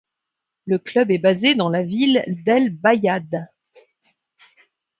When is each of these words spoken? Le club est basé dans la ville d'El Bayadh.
Le 0.65 0.79
club 0.79 1.11
est 1.11 1.19
basé 1.19 1.53
dans 1.53 1.69
la 1.69 1.83
ville 1.83 2.23
d'El 2.27 2.75
Bayadh. 2.75 3.47